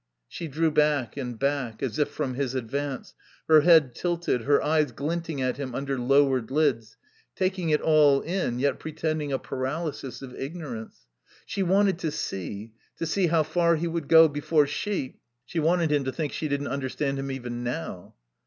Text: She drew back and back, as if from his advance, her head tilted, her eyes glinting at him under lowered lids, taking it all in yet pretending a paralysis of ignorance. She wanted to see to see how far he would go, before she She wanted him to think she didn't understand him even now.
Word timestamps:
She 0.27 0.47
drew 0.47 0.71
back 0.71 1.15
and 1.15 1.37
back, 1.37 1.83
as 1.83 1.99
if 1.99 2.09
from 2.09 2.33
his 2.33 2.55
advance, 2.55 3.13
her 3.47 3.61
head 3.61 3.93
tilted, 3.93 4.41
her 4.45 4.59
eyes 4.63 4.91
glinting 4.91 5.43
at 5.43 5.57
him 5.57 5.75
under 5.75 5.95
lowered 5.95 6.49
lids, 6.49 6.97
taking 7.35 7.69
it 7.69 7.81
all 7.81 8.19
in 8.21 8.57
yet 8.57 8.79
pretending 8.79 9.31
a 9.31 9.37
paralysis 9.37 10.23
of 10.23 10.33
ignorance. 10.33 11.05
She 11.45 11.61
wanted 11.61 11.99
to 11.99 12.09
see 12.09 12.73
to 12.97 13.05
see 13.05 13.27
how 13.27 13.43
far 13.43 13.75
he 13.75 13.87
would 13.87 14.07
go, 14.07 14.27
before 14.27 14.65
she 14.65 15.19
She 15.45 15.59
wanted 15.59 15.91
him 15.91 16.03
to 16.05 16.11
think 16.11 16.33
she 16.33 16.47
didn't 16.47 16.69
understand 16.69 17.19
him 17.19 17.29
even 17.29 17.63
now. 17.63 18.15